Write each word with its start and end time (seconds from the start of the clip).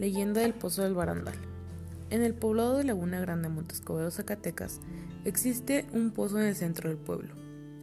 Leyenda 0.00 0.40
del 0.40 0.54
Pozo 0.54 0.82
del 0.82 0.94
Barandal. 0.94 1.34
En 2.08 2.22
el 2.22 2.32
poblado 2.32 2.78
de 2.78 2.84
Laguna 2.84 3.20
Grande, 3.20 3.50
Montescobedo, 3.50 4.10
Zacatecas, 4.10 4.80
existe 5.26 5.84
un 5.92 6.10
pozo 6.10 6.40
en 6.40 6.46
el 6.46 6.56
centro 6.56 6.88
del 6.88 6.96
pueblo. 6.96 7.34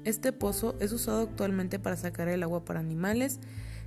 Este 0.03 0.33
pozo 0.33 0.75
es 0.79 0.91
usado 0.91 1.21
actualmente 1.21 1.77
para 1.77 1.95
sacar 1.95 2.27
el 2.27 2.41
agua 2.41 2.65
para 2.65 2.79
animales, 2.79 3.39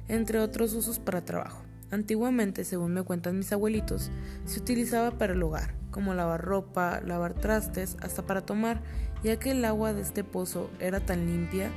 entre 0.07 0.39
otros 0.39 0.75
usos 0.75 1.01
para 1.01 1.25
trabajo. 1.25 1.65
Antiguamente, 1.91 2.63
según 2.63 2.95
me 2.95 3.03
cuentan 3.03 3.37
mis 3.37 3.53
abuelitos, 3.53 4.13
se 4.45 4.61
utilizaba 4.61 5.11
para 5.19 5.33
el 5.33 5.43
hogar, 5.43 5.75
como 5.91 6.15
lavar 6.15 6.41
ropa, 6.41 7.01
lavar 7.05 7.35
trastes, 7.35 7.97
hasta 8.01 8.23
para 8.29 8.43
tomar, 8.43 8.81
ya 9.25 9.41
que 9.41 9.51
el 9.51 9.65
agua 9.65 9.93
de 9.93 10.03
este 10.03 10.23
pozo 10.23 10.71
era 10.79 11.01
tan 11.01 11.27
limpia 11.27 11.73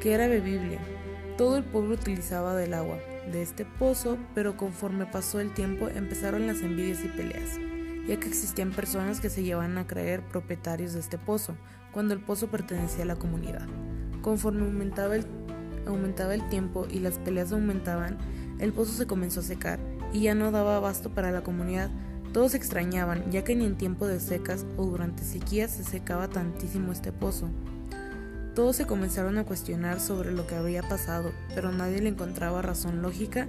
que 0.00 0.14
era 0.14 0.28
bebible. 0.28 0.78
Todo 1.36 1.58
el 1.58 1.64
pueblo 1.64 1.92
utilizaba 1.92 2.56
del 2.56 2.72
agua, 2.72 2.96
de 3.28 3.42
este 3.42 3.64
pozo, 3.64 4.18
pero 4.34 4.56
conforme 4.56 5.06
pasó 5.06 5.40
el 5.40 5.52
tiempo 5.52 5.88
empezaron 5.88 6.46
las 6.46 6.60
envidias 6.62 7.04
y 7.04 7.08
peleas, 7.08 7.58
ya 8.06 8.18
que 8.18 8.28
existían 8.28 8.70
personas 8.70 9.20
que 9.20 9.30
se 9.30 9.42
llevaban 9.42 9.78
a 9.78 9.86
creer 9.86 10.22
propietarios 10.22 10.94
de 10.94 11.00
este 11.00 11.18
pozo, 11.18 11.56
cuando 11.92 12.14
el 12.14 12.20
pozo 12.20 12.48
pertenecía 12.48 13.04
a 13.04 13.06
la 13.06 13.16
comunidad. 13.16 13.66
Conforme 14.22 14.62
aumentaba 14.62 15.16
el, 15.16 15.26
aumentaba 15.86 16.34
el 16.34 16.48
tiempo 16.48 16.86
y 16.90 17.00
las 17.00 17.18
peleas 17.18 17.52
aumentaban, 17.52 18.18
el 18.58 18.72
pozo 18.72 18.92
se 18.92 19.06
comenzó 19.06 19.40
a 19.40 19.44
secar 19.44 19.78
y 20.12 20.22
ya 20.22 20.34
no 20.34 20.50
daba 20.50 20.76
abasto 20.76 21.10
para 21.10 21.30
la 21.30 21.42
comunidad. 21.42 21.90
Todos 22.32 22.54
extrañaban, 22.54 23.30
ya 23.30 23.44
que 23.44 23.56
ni 23.56 23.64
en 23.64 23.76
tiempo 23.76 24.06
de 24.06 24.20
secas 24.20 24.66
o 24.76 24.84
durante 24.84 25.22
sequías 25.22 25.70
se 25.70 25.84
secaba 25.84 26.28
tantísimo 26.28 26.92
este 26.92 27.12
pozo. 27.12 27.48
Todos 28.58 28.74
se 28.74 28.86
comenzaron 28.86 29.38
a 29.38 29.44
cuestionar 29.44 30.00
sobre 30.00 30.32
lo 30.32 30.48
que 30.48 30.56
había 30.56 30.82
pasado, 30.82 31.30
pero 31.54 31.70
nadie 31.70 32.02
le 32.02 32.08
encontraba 32.08 32.60
razón 32.60 33.02
lógica 33.02 33.46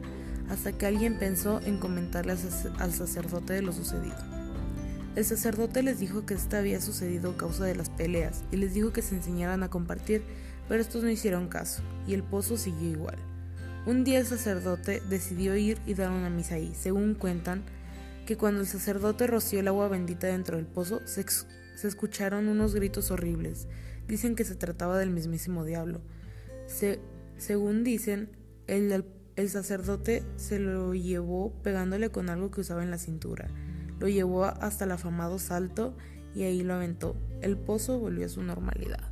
hasta 0.50 0.72
que 0.72 0.86
alguien 0.86 1.18
pensó 1.18 1.62
en 1.66 1.80
comentarle 1.80 2.36
al 2.78 2.94
sacerdote 2.94 3.54
de 3.54 3.64
lo 3.64 3.74
sucedido. 3.74 4.16
El 5.16 5.26
sacerdote 5.26 5.82
les 5.82 5.98
dijo 5.98 6.28
que 6.28 6.36
esto 6.36 6.58
había 6.58 6.80
sucedido 6.80 7.32
a 7.32 7.38
causa 7.38 7.66
de 7.66 7.74
las 7.74 7.90
peleas 7.90 8.44
y 8.52 8.58
les 8.58 8.76
dijo 8.76 8.94
que 8.94 9.02
se 9.02 9.16
enseñaran 9.16 9.64
a 9.64 9.72
compartir, 9.72 10.22
pero 10.68 10.80
estos 10.80 11.02
no 11.02 11.10
hicieron 11.10 11.48
caso 11.48 11.82
y 12.06 12.14
el 12.14 12.22
pozo 12.22 12.56
siguió 12.56 12.92
igual. 12.92 13.18
Un 13.88 14.04
día 14.04 14.20
el 14.20 14.28
sacerdote 14.28 15.02
decidió 15.10 15.56
ir 15.56 15.80
y 15.88 15.96
dar 15.96 16.12
una 16.12 16.30
misa 16.30 16.54
ahí. 16.54 16.72
Según 16.80 17.16
cuentan, 17.16 17.64
que 18.28 18.38
cuando 18.38 18.62
el 18.62 18.68
sacerdote 18.68 19.26
roció 19.26 19.60
el 19.60 19.70
agua 19.70 19.88
bendita 19.88 20.28
dentro 20.28 20.58
del 20.58 20.68
pozo, 20.68 21.02
se, 21.06 21.26
se 21.28 21.88
escucharon 21.88 22.48
unos 22.48 22.76
gritos 22.76 23.10
horribles 23.10 23.68
Dicen 24.10 24.36
que 24.36 24.44
se 24.44 24.56
trataba 24.56 24.98
del 24.98 25.12
mismísimo 25.12 25.64
diablo. 25.64 26.02
según 27.38 27.84
dicen, 27.84 28.32
el, 28.66 29.06
el 29.36 29.50
sacerdote 29.50 30.24
se 30.36 30.58
lo 30.58 30.96
llevó 30.96 31.54
pegándole 31.62 32.10
con 32.10 32.30
algo 32.30 32.50
que 32.50 32.62
usaba 32.62 32.82
en 32.82 32.90
la 32.90 32.98
cintura. 32.98 33.48
Lo 34.00 34.08
llevó 34.08 34.46
hasta 34.46 34.86
el 34.86 34.92
afamado 34.92 35.38
salto 35.38 35.96
y 36.34 36.42
ahí 36.42 36.64
lo 36.64 36.74
aventó. 36.74 37.16
El 37.42 37.56
pozo 37.56 38.00
volvió 38.00 38.26
a 38.26 38.30
su 38.30 38.42
normalidad. 38.42 39.09